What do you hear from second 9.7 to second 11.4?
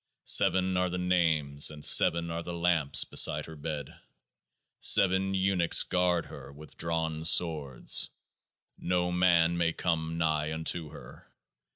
come nigh unto Her.